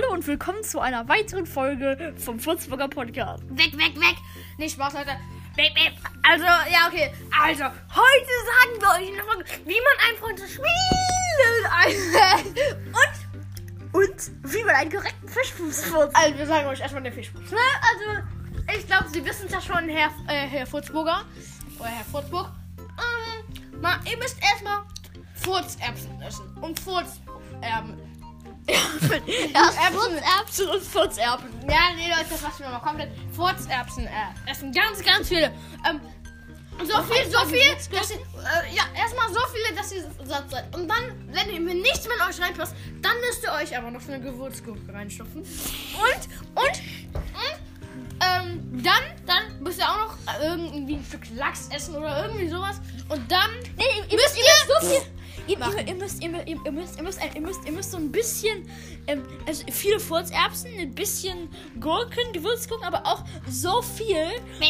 [0.00, 3.42] Hallo und willkommen zu einer weiteren Folge vom Furzburger Podcast.
[3.48, 4.16] Weg, weg, weg.
[4.56, 5.16] Nicht Spaß, Leute.
[5.56, 5.92] Weg, weg.
[6.22, 7.12] Also, ja, okay.
[7.36, 10.68] Also, heute sagen wir euch noch, wie man ein Freund zu spielen
[11.72, 12.76] einlädt.
[13.92, 16.14] Und, Und wie man einen korrekten Fischfuß furzt.
[16.14, 17.50] also, wir sagen euch erstmal den Fischfuß.
[17.50, 17.58] Ne?
[17.80, 21.24] Also, ich glaube, Sie wissen es ja schon, Herr, äh, Herr Furzburger.
[21.80, 22.52] Oder Herr Furzburg.
[22.78, 24.82] Ähm, mal, ihr müsst erstmal
[25.34, 26.56] Furzerbsen essen.
[26.60, 28.17] Und Furzerben.
[28.68, 31.48] Erst Furzerbsen und Furzerbsen.
[31.68, 33.10] Ja, nee, Leute, das lassen wir mal komplett.
[33.34, 34.72] Furzerbsen äh, essen.
[34.72, 35.52] Ganz, ganz viele.
[35.88, 36.00] Ähm,
[36.78, 40.76] so viel, so viel, dass ihr, äh, ja, erstmal so viele, dass ihr satt seid.
[40.76, 44.06] Und dann, wenn ihr mir nichts mit euch reinpasst, dann müsst ihr euch aber noch
[44.06, 45.42] eine Gewürzgurke reinstopfen.
[45.42, 46.82] Und, und, und,
[48.20, 52.80] ähm, dann, dann müsst ihr auch noch irgendwie ein Stück Lachs essen oder irgendwie sowas.
[53.08, 55.17] Und dann Nee, ihr, ihr müsst, ihr müsst so viel.
[55.48, 57.96] Ihr, ihr, ihr, müsst, ihr, ihr, ihr, müsst, ihr, müsst, ihr, müsst, ihr müsst so
[57.96, 58.68] ein bisschen,
[59.06, 61.48] ähm, also viele Furzerbsen, ein bisschen
[61.80, 64.26] Gurken, Gewürzgurken, aber auch so viel,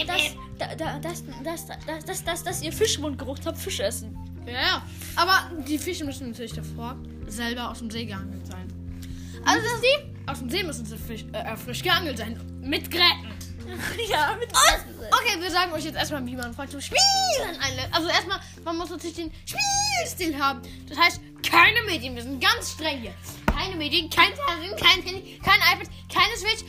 [0.07, 4.17] dass, da, da, dass, dass, dass, dass, dass, dass ihr Fischmundgeruch habt, Fisch essen.
[4.47, 4.83] Ja, ja.
[5.17, 8.73] Aber die Fische müssen natürlich davor selber aus dem See geangelt sein.
[9.45, 12.39] Also die aus dem See müssen sie fisch, äh, frisch geangelt sein.
[12.61, 13.33] Mit Gräten.
[14.11, 17.01] ja, mit Okay, wir sagen euch jetzt erstmal, wie man Freund zum Spielen
[17.61, 17.89] einlädt.
[17.93, 18.39] Also erstmal,
[18.69, 20.61] man muss natürlich den Spielstil haben.
[20.89, 22.15] Das heißt, keine Medien.
[22.15, 23.15] Wir sind ganz streng hier.
[23.47, 26.65] Keine Medien, kein Fernsehen, kein Handy, kein iPad, keine Switch,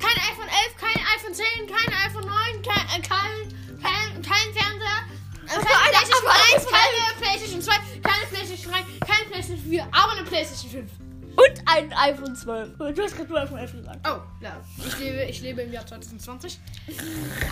[0.00, 4.98] kein iPhone 11, kein iPhone 10, kein iPhone 9, kein, äh, kein, kein, kein Fernseher.
[5.44, 7.72] Äh, keine ein- PlayStation aber ein 1, keine PlayStation 2,
[8.02, 10.90] keine PlayStation 3, keine PlayStation 4, aber eine PlayStation 5.
[11.36, 12.76] Und ein iPhone 12.
[12.78, 13.98] Du hast gerade nur iPhone 11 gesagt.
[14.06, 14.60] Oh, ja.
[14.86, 16.58] Ich lebe, ich lebe im Jahr 2020.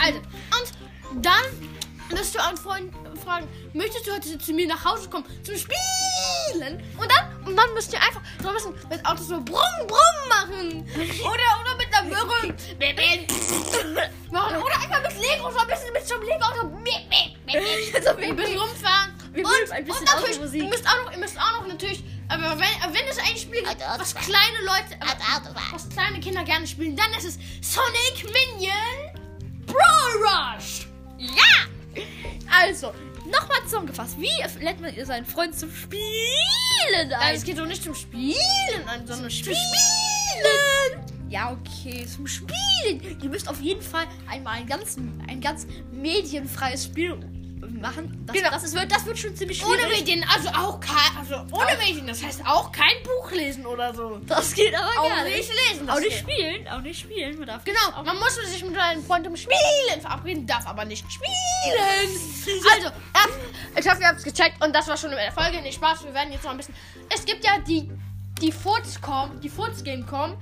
[0.02, 0.20] Also,
[1.10, 1.44] und dann
[2.10, 2.92] wirst du einen Freund
[3.24, 6.82] fragen, möchtest du heute zu mir nach Hause kommen zum Spielen?
[6.98, 10.28] Und dann, und dann müsst ihr einfach so ein bisschen mit Autos so brumm, brumm
[10.28, 10.86] machen.
[11.20, 12.54] Oder, oder mit einer Möhre machen.
[14.62, 16.70] Oder einfach mit Lego, so ein bisschen mit so einem Lego-Auto.
[18.02, 19.12] So ein bisschen rumfahren.
[19.32, 22.02] Wir und, ein bisschen und natürlich, ihr müsst auch noch, ihr müsst auch noch natürlich,
[22.30, 24.96] aber wenn, wenn es ein Spiel gibt, was kleine Leute,
[25.72, 29.10] was kleine Kinder gerne spielen, dann ist es Sonic Minion
[29.66, 30.86] Brawl Rush.
[31.18, 32.02] Ja!
[32.62, 32.94] Also,
[33.26, 34.16] nochmal zusammengefasst.
[34.18, 35.98] Wie lädt man seinen Freund zum Spielen
[36.92, 37.34] Nein, ein?
[37.34, 38.36] es geht doch nicht zum Spielen
[38.86, 39.54] an, sondern Zum Spiel.
[39.54, 41.00] Spielen!
[41.28, 43.18] Ja, okay, zum Spielen.
[43.22, 44.96] Ihr müsst auf jeden Fall einmal ein ganz,
[45.28, 47.18] ein ganz medienfreies Spiel
[47.80, 48.24] machen.
[48.26, 48.50] Das, Genau.
[48.50, 49.98] das, ist, wird, das wird schon ziemlich Ohne schwierig.
[50.00, 54.18] Medien, also auch kein, also ohne Medien, das heißt auch kein Buch lesen oder so.
[54.26, 56.18] Das geht aber Auch gar nicht lesen, Auch nicht geht.
[56.36, 56.68] spielen.
[56.68, 57.38] Auch nicht spielen.
[57.38, 61.04] Man darf Genau, man muss sich mit seinem Freund um Spielen verabreden, darf aber nicht
[61.10, 61.30] spielen.
[62.74, 65.60] Also, ähm, ich hoffe, ihr habt es gecheckt und das war schon in der Folge.
[65.62, 66.74] Nicht Spaß, wir werden jetzt noch ein bisschen.
[67.14, 67.90] Es gibt ja die.
[68.40, 70.34] Die Furzcom, die Furzgame.com.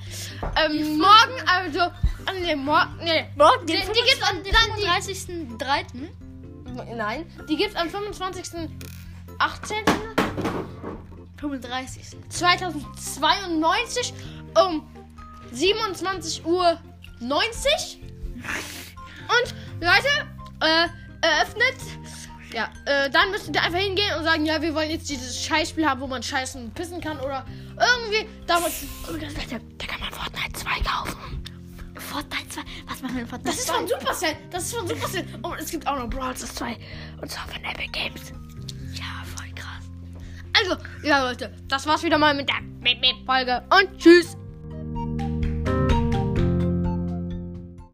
[0.57, 1.81] Ähm, morgen, also.
[1.81, 2.97] ah, Nee, morgen.
[3.03, 3.27] Nee.
[3.35, 6.09] Morgen, Die, den die gibt's am den dann die, 35.03.
[6.95, 8.69] Nein, die gibt's am 25.
[9.39, 9.77] 18.
[11.39, 12.03] 35.
[12.29, 14.15] 2092
[14.55, 14.87] um
[15.53, 16.79] 27 Uhr
[17.21, 18.01] 90.
[19.29, 20.09] Und Leute,
[20.61, 20.89] äh,
[21.21, 21.77] eröffnet.
[22.53, 25.87] Ja, äh, dann müsst ihr einfach hingehen und sagen, ja, wir wollen jetzt dieses Scheißspiel
[25.87, 27.45] haben, wo man scheißen und pissen kann oder
[27.79, 28.27] irgendwie.
[28.47, 29.27] Damals, Leute,
[29.77, 31.38] da kann man Fortnite 2 kaufen.
[32.09, 32.61] Fortnite 2.
[32.89, 33.75] Was machen wir in Fortnite Das ist 2?
[33.75, 34.37] von Supercell.
[34.51, 35.27] Das ist von Supercell.
[35.43, 36.77] Und es gibt auch noch Brawl Stars 2.
[37.21, 38.33] Und zwar von Epic Games.
[38.95, 39.05] Ja,
[39.37, 39.85] voll krass.
[40.59, 40.77] Also,
[41.07, 42.57] ja, Leute, das war's wieder mal mit der
[43.27, 43.63] Folge.
[43.71, 44.38] Und tschüss.